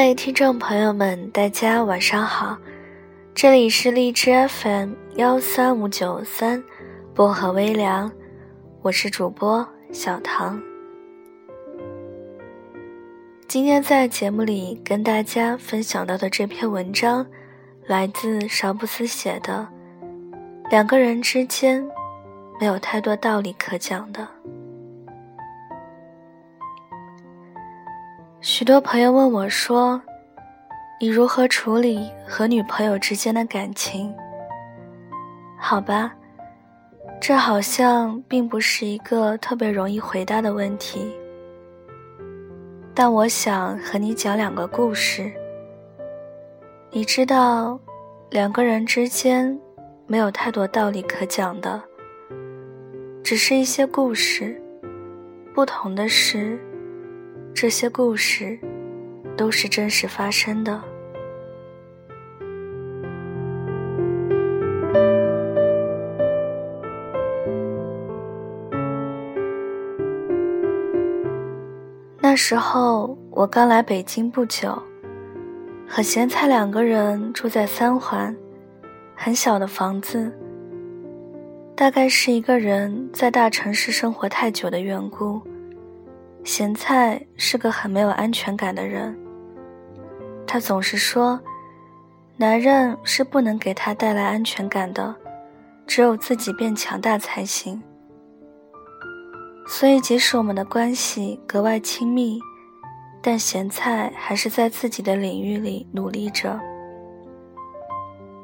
[0.00, 2.56] 各位听众朋友们，大家晚上好，
[3.34, 6.64] 这里是荔枝 FM 幺三五九三
[7.14, 8.10] 薄荷微凉，
[8.80, 10.58] 我是主播小唐。
[13.46, 17.26] 今天在节目里跟大家分享到的这篇文章，
[17.86, 19.68] 来自邵布斯写的
[20.70, 21.86] 《两个人之间
[22.58, 24.26] 没有太多道理可讲的》。
[28.60, 29.98] 许多朋友问我说
[31.00, 34.14] ：“你如何处理和女朋友之间的感情？”
[35.58, 36.14] 好吧，
[37.18, 41.10] 这好像并不是一个特别容易回答的问题。
[42.92, 45.32] 但我想和你讲两个故事。
[46.90, 47.80] 你知道，
[48.28, 49.58] 两个人之间
[50.06, 51.82] 没有太多道理可讲的，
[53.24, 54.60] 只是一些故事。
[55.54, 56.60] 不同的是，
[57.54, 58.58] 这些故事
[59.36, 60.80] 都是真实发生的。
[72.22, 74.80] 那时候我刚来北京不久，
[75.86, 78.34] 和咸菜两个人住在三环，
[79.14, 80.32] 很小的房子。
[81.74, 85.40] 大概是一个人在大城市生活太久的缘故，
[86.44, 89.16] 咸菜是个很没有安全感的人。
[90.46, 91.38] 他总是说，
[92.36, 95.14] 男人是不能给他带来安全感的，
[95.86, 97.80] 只有自己变强大才行。
[99.66, 102.40] 所以，即使我们的关系格外亲密，
[103.22, 106.58] 但咸菜还是在自己的领域里努力着。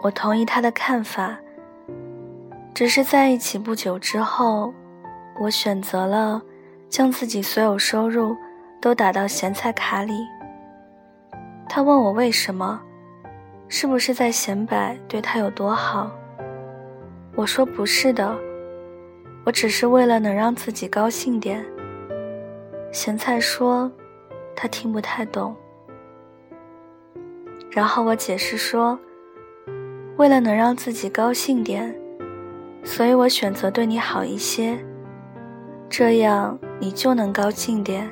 [0.00, 1.36] 我同意他的看法，
[2.72, 4.72] 只是在一起不久之后，
[5.40, 6.40] 我选择了
[6.88, 8.36] 将自己所有收入
[8.80, 10.26] 都打到咸菜卡里。
[11.68, 12.80] 他问我为什么，
[13.68, 16.10] 是不是在显摆对他有多好？
[17.36, 18.36] 我说不是的。
[19.44, 21.64] 我只是为了能让自己高兴点。
[22.92, 23.90] 咸菜说，
[24.56, 25.54] 他听不太懂。
[27.70, 28.98] 然后我解释说，
[30.16, 31.94] 为了能让自己高兴点，
[32.82, 34.78] 所以我选择对你好一些，
[35.88, 38.08] 这样你就能高兴点。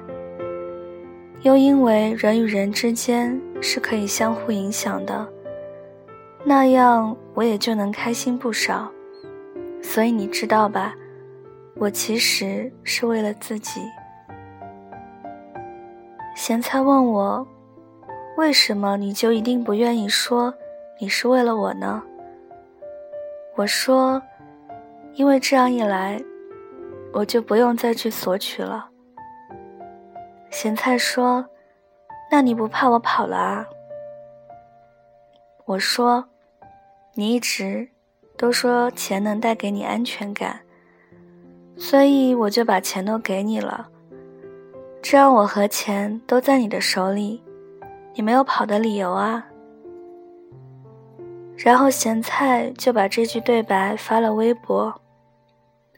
[1.43, 5.27] 又因为人与人之间是可以相互影响的，
[6.45, 8.91] 那样我也就能开心不少。
[9.83, 10.95] 所以你知道吧？
[11.77, 13.81] 我其实是为了自己。
[16.35, 17.47] 咸菜问我
[18.37, 20.53] ：“为什么你就一定不愿意说
[20.99, 22.03] 你是为了我呢？”
[23.55, 24.21] 我说
[25.15, 26.21] ：“因为这样一来，
[27.17, 28.91] 我就不用再去索取了。”
[30.53, 31.47] 咸菜说
[32.31, 33.67] ：“那你不怕我跑了啊？”
[35.65, 36.29] 我说
[37.15, 37.89] ：“你一直
[38.37, 40.61] 都说钱能带给你安全感。”
[41.79, 43.89] 所以我就把钱都给你了，
[45.03, 47.43] 这样我和钱都在你的手里，
[48.15, 49.47] 你没有跑的理由啊。
[51.57, 54.99] 然后咸菜就把这句对白发了微博，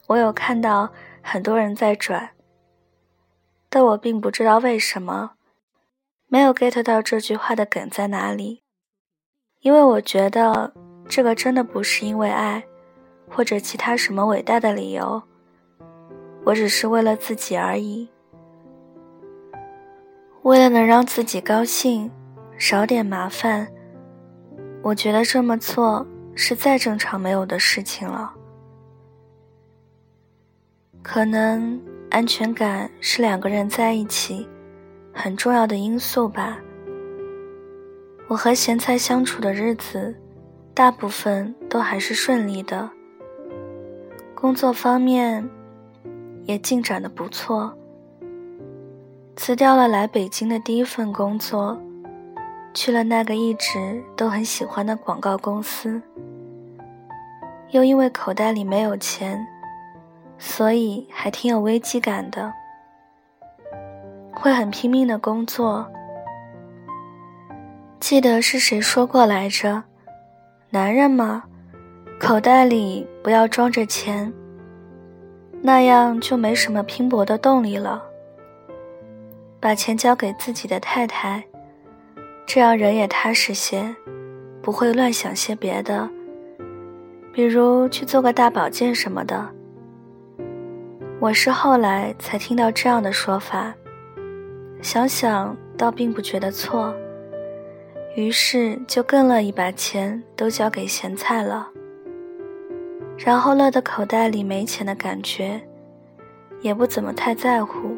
[0.09, 0.89] 我有看到
[1.31, 2.31] 很多人在转，
[3.69, 5.33] 但我并不知道为什么，
[6.27, 8.63] 没有 get 到这句话的梗在哪里，
[9.61, 10.73] 因为我觉得
[11.07, 12.65] 这个真的不是因为爱，
[13.29, 15.23] 或者其他什么伟大的理由。
[16.47, 18.09] 我只是为了自己而已，
[20.45, 22.11] 为了能让自己高兴，
[22.57, 23.69] 少点麻烦。
[24.81, 28.33] 我觉得这么做是再正常没有的事情了。
[31.03, 31.81] 可能
[32.11, 34.49] 安全感是两个人在一起
[35.13, 36.59] 很重要的因素吧。
[38.27, 40.15] 我和咸菜相处的日子，
[40.75, 42.91] 大部分都还是顺利的。
[44.35, 45.49] 工作方面。
[46.49, 47.77] 也进展的不错。
[49.37, 51.79] 辞掉了来北京的第一份工作，
[52.73, 56.01] 去了那个一直都很喜欢的广告公司。
[57.69, 59.47] 又因为口袋里没有钱，
[60.39, 62.53] 所以还挺有危机感的，
[64.33, 65.87] 会很拼命的工作。
[68.01, 69.83] 记得是谁说过来着？
[70.71, 71.43] 男人嘛，
[72.21, 74.33] 口袋里不要装着钱。
[75.61, 78.01] 那样就没什么拼搏的动力了。
[79.59, 81.43] 把钱交给自己的太太，
[82.47, 83.93] 这样人也踏实些，
[84.63, 86.09] 不会乱想些别的，
[87.33, 89.58] 比如去做个大保健什么的。
[91.21, 93.75] 我是后来才听到这样的说法，
[94.81, 96.95] 想想倒并不觉得错。
[98.15, 101.69] 于是就更乐意把钱都交给咸菜了，
[103.17, 105.61] 然后乐得口袋里没钱的感觉，
[106.61, 107.97] 也不怎么太在乎。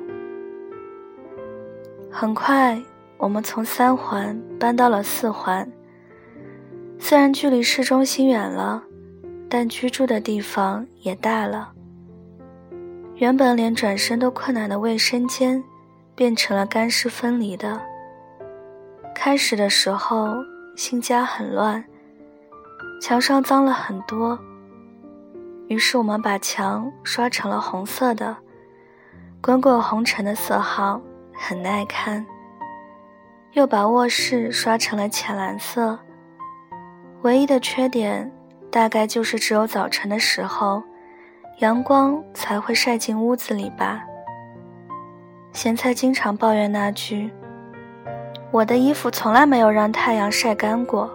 [2.10, 2.80] 很快，
[3.18, 5.70] 我们从三环搬到了四环。
[6.98, 8.82] 虽然距离市中心远了，
[9.46, 11.72] 但居住的地方也大了。
[13.20, 15.62] 原本连转身都困难的卫生间，
[16.14, 17.78] 变成了干湿分离的。
[19.14, 20.36] 开始的时候，
[20.74, 21.84] 新家很乱，
[22.98, 24.38] 墙上脏了很多。
[25.68, 28.34] 于是我们把墙刷成了红色的，
[29.42, 30.98] 滚滚红尘的色号，
[31.34, 32.24] 很耐看。
[33.52, 35.98] 又把卧室刷成了浅蓝色。
[37.20, 38.32] 唯一的缺点，
[38.70, 40.82] 大概就是只有早晨的时候，
[41.60, 44.02] 阳光才会晒进屋子里吧。
[45.52, 47.30] 咸菜经常抱怨那句
[48.50, 51.10] ：“我的衣服从来没有让太阳晒干过。”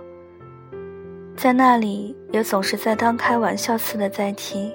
[1.36, 4.72] 在那里也总是在当开玩笑似的在提。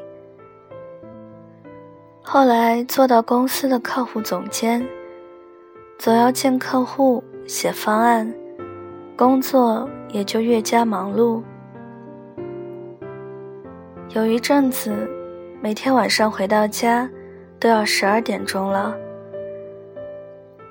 [2.21, 4.85] 后来做到公司的客户总监，
[5.99, 8.33] 总要见客户、写方案。
[9.17, 11.43] 工作也就越加忙碌。
[14.15, 15.09] 有一阵子，
[15.63, 17.09] 每天晚上回到家
[17.59, 18.97] 都要十二点钟了。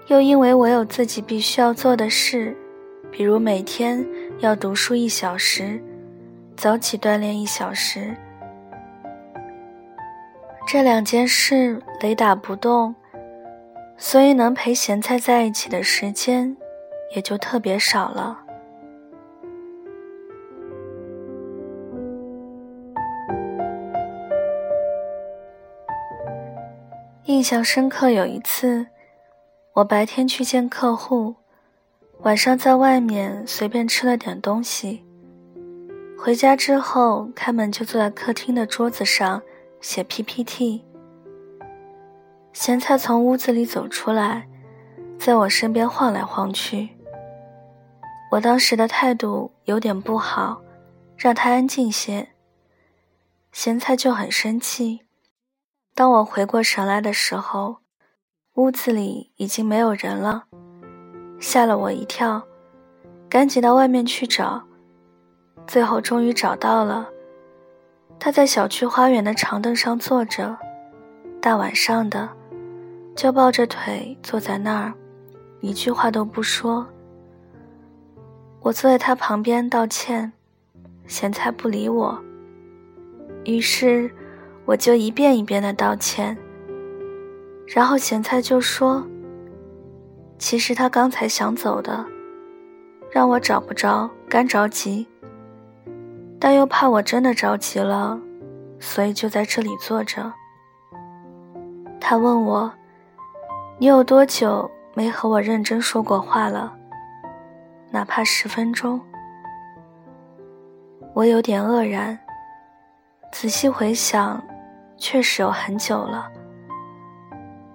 [0.07, 2.57] 又因为我有自己必须要做的事，
[3.11, 4.03] 比如每天
[4.39, 5.79] 要读书一小时，
[6.55, 8.15] 早起锻炼一小时，
[10.67, 12.95] 这两件事雷打不动，
[13.95, 16.57] 所以能陪咸菜在一起的时间。
[17.15, 18.39] 也就特别少了。
[27.29, 28.87] 印象深刻，有一次，
[29.73, 31.35] 我白天去见客户，
[32.21, 35.05] 晚上在外面随便吃了点东西，
[36.17, 39.39] 回家之后开门就坐在客厅的桌子上
[39.79, 40.83] 写 PPT。
[42.51, 44.47] 咸菜从屋子里走出来，
[45.19, 46.89] 在我身边晃来晃去。
[48.31, 50.63] 我当时的态度有点不好，
[51.15, 52.29] 让他安静些。
[53.51, 55.01] 咸菜就很生气。
[55.99, 57.79] 当我回过神来的时候，
[58.53, 60.45] 屋子里已经没有人了，
[61.41, 62.41] 吓了我一跳，
[63.27, 64.63] 赶紧到外面去找。
[65.67, 67.09] 最后终于找到了，
[68.17, 70.57] 他在小区花园的长凳上坐着，
[71.41, 72.29] 大晚上的，
[73.13, 74.93] 就抱着腿坐在那儿，
[75.59, 76.87] 一句话都不说。
[78.61, 80.31] 我坐在他旁边道歉，
[81.07, 82.17] 咸菜不理我。
[83.43, 84.09] 于是，
[84.69, 86.37] 我就一遍一遍的道歉。
[87.65, 89.03] 然后咸菜就说
[90.37, 92.05] ：“其实他刚才想走的，
[93.09, 95.07] 让我找不着，干着急。
[96.39, 98.19] 但又怕我真的着急了，
[98.79, 100.31] 所以就在这里坐着。”
[101.99, 102.71] 他问我
[103.79, 106.71] ：“你有多久没和我认真说过话了？”
[107.89, 109.01] 哪怕十分钟，
[111.15, 112.15] 我有点愕然。
[113.31, 114.41] 仔细回想，
[114.99, 116.29] 确实有很久了。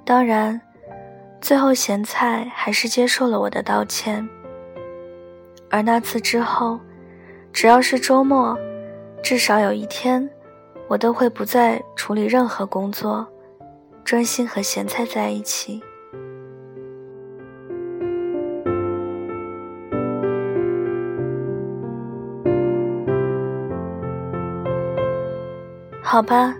[0.04, 0.60] 当然，
[1.40, 4.28] 最后咸菜还是接受了我的道歉。
[5.70, 6.78] 而那次之后，
[7.52, 8.56] 只要是周末，
[9.22, 10.28] 至少有一天，
[10.86, 13.26] 我都会不再处理任何工作，
[14.04, 15.82] 专心和咸菜在一起。
[26.02, 26.54] 好吧，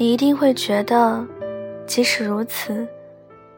[0.00, 1.26] 你一定会觉得，
[1.84, 2.86] 即使如此，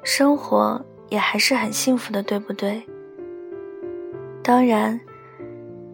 [0.03, 2.83] 生活也还是很幸福的，对不对？
[4.43, 4.99] 当然，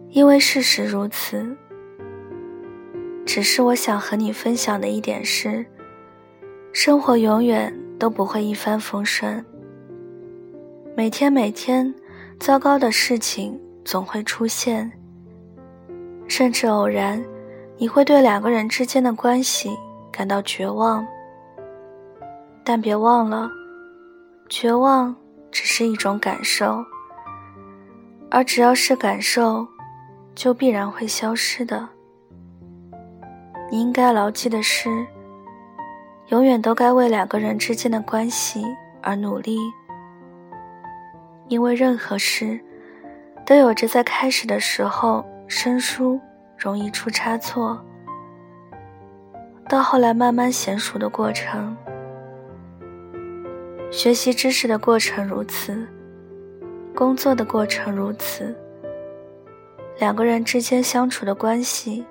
[0.09, 1.53] 因为事实如此。
[3.25, 5.65] 只是我想和你分享的一点是，
[6.71, 9.45] 生活永远都不会一帆风顺，
[10.95, 11.93] 每天每天，
[12.39, 14.89] 糟糕的事情总会出现，
[16.25, 17.21] 甚至偶然。
[17.79, 19.77] 你会对两个人之间的关系
[20.17, 21.05] 感到绝望，
[22.63, 23.47] 但别忘了，
[24.49, 25.15] 绝望
[25.51, 26.83] 只是一种感受，
[28.31, 29.67] 而只要是感受，
[30.33, 31.87] 就必然会消失的。
[33.69, 35.05] 你应该牢记的是，
[36.29, 38.65] 永远都该为两个人之间的关系
[39.03, 39.59] 而努力，
[41.47, 42.59] 因为任何事
[43.45, 46.19] 都有着在开始的时候生疏。
[46.57, 47.79] 容易出差错，
[49.69, 51.75] 到后来慢慢娴熟的过程。
[53.91, 55.87] 学习知识的过程如此，
[56.95, 58.55] 工作的过程如此，
[59.99, 62.05] 两个人之间相处的关系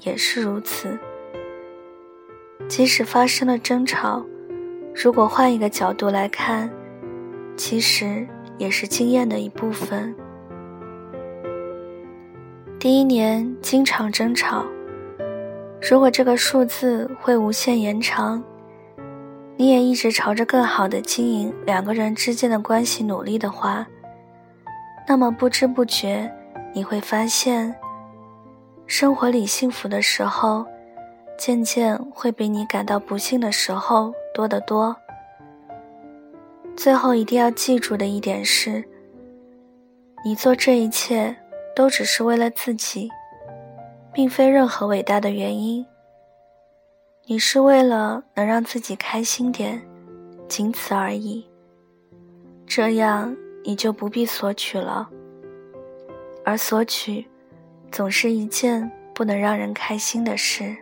[0.00, 0.98] 也是如此。
[2.68, 4.24] 即使发生了争吵，
[4.94, 6.70] 如果换一个角度来看，
[7.56, 8.26] 其实
[8.56, 10.14] 也是经验的一部分。
[12.78, 14.64] 第一年经常争吵，
[15.82, 18.42] 如果这个数字会无限延长，
[19.56, 23.84] 你也一直朝着更好的经营两个人之间的关系努力的话，
[25.08, 26.32] 那么不知不觉
[26.72, 27.74] 你会发现，
[28.86, 30.64] 生活里幸福的时候，
[31.36, 34.96] 渐渐会比你感到不幸的时候多得多。
[36.76, 38.84] 最后一定要记住的一点是，
[40.24, 41.36] 你做这一切。
[41.74, 43.08] 都只是为了自己，
[44.12, 45.84] 并非任何伟大的原因。
[47.24, 49.80] 你是为了能让自己开心点，
[50.48, 51.46] 仅此而已。
[52.66, 55.08] 这样你就不必索取了，
[56.44, 57.26] 而索取，
[57.90, 60.76] 总是一件不能让人开心的事。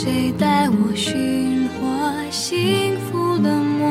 [0.00, 3.90] 谁带我寻获幸福的魔，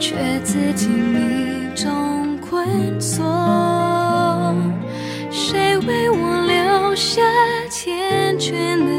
[0.00, 3.22] 却自己迷中困锁？
[5.30, 7.20] 谁为我留下
[7.68, 8.91] 缱绻的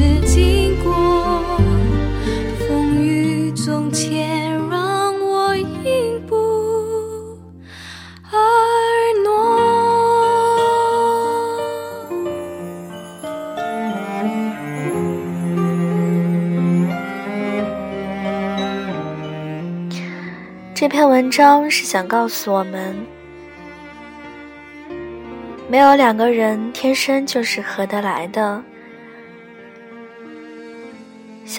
[0.00, 0.80] 自是。
[20.74, 22.96] 这篇文章是想告诉我们，
[25.68, 28.62] 没有两个人天生就是合得来的，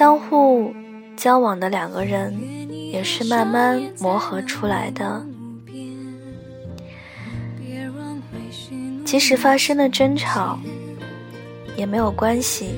[0.01, 0.73] 相互
[1.15, 2.35] 交往的两个人
[2.91, 5.23] 也是慢慢磨合出来的。
[9.05, 10.57] 即使发生了争吵，
[11.77, 12.71] 也没有关系，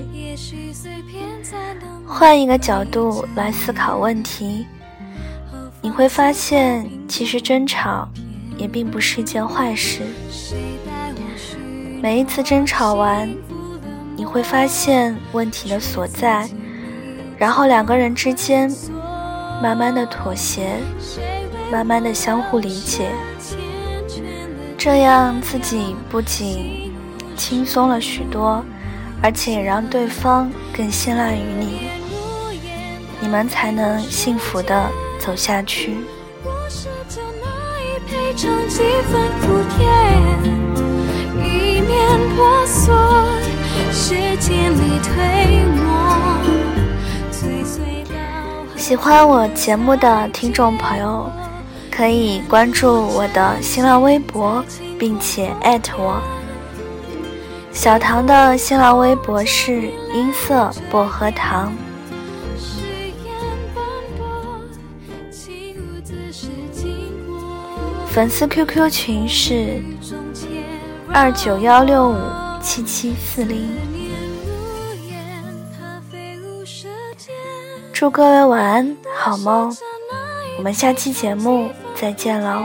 [2.06, 4.66] 换一个角度来思考问题。
[5.82, 8.06] 你会发现，其实争吵
[8.58, 10.02] 也并不是一件坏事。
[12.02, 13.34] 每一次争吵完，
[14.18, 16.46] 你会发现问题的所在，
[17.44, 18.72] 然后两个人之间
[19.62, 20.78] 慢慢的妥协，
[21.70, 23.10] 慢慢的相互理解，
[24.78, 26.90] 这样自己不仅
[27.36, 28.64] 轻松了许多，
[29.22, 31.90] 而且也让对方更信赖于你，
[33.20, 34.90] 你们才能幸福的。
[35.20, 35.98] 走下去。
[38.36, 39.48] 尝几分苦
[39.78, 39.84] 甜，
[41.46, 42.94] 一面婆娑，
[43.92, 46.13] 时间里推磨
[48.84, 51.32] 喜欢我节目的听众朋友，
[51.90, 54.62] 可以关注我的新浪微博，
[55.00, 56.22] 并且艾特我。
[57.72, 61.72] 小唐的新浪微博是音色薄荷糖。
[68.10, 69.82] 粉丝 QQ 群是
[71.08, 72.18] 二九幺六五
[72.62, 73.93] 七七四零。
[78.04, 79.74] 祝各位晚安，好梦。
[80.58, 82.64] 我们下期节目再见喽。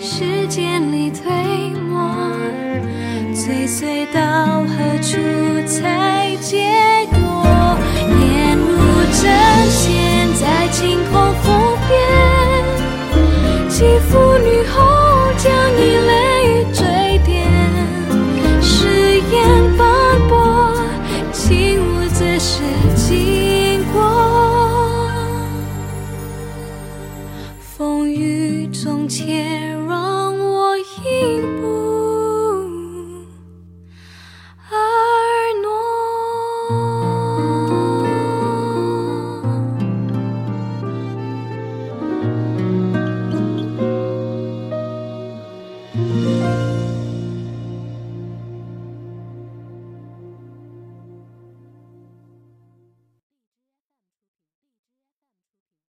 [0.00, 1.30] 时间里推
[1.88, 2.10] 磨，
[4.66, 5.16] 何处
[5.64, 6.66] 才结
[7.12, 7.46] 果？
[9.14, 10.66] 在
[14.02, 14.64] 空，女
[16.72, 16.87] 将。
[27.78, 29.46] 风雨中且
[29.86, 31.57] 让我盈